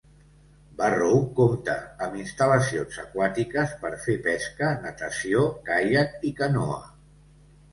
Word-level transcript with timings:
Barrow 0.77 1.19
compta 1.39 1.75
amb 2.05 2.15
instal·lacions 2.21 2.97
aquàtiques 3.03 3.75
per 3.83 3.91
fer 4.07 4.17
pesca, 4.29 4.73
natació, 4.87 5.45
caiac 5.69 6.19
i 6.33 6.33
canoa. 6.41 6.83